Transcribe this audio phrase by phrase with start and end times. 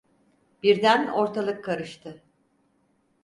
[0.63, 2.23] Birden ortalık karıştı…